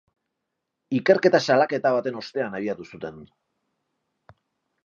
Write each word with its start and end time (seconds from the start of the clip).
Ikerketa 0.99 1.41
salaketa 1.47 1.91
baten 1.97 2.19
ostean 2.23 2.57
abiatu 2.61 2.89
zuten. 2.91 3.21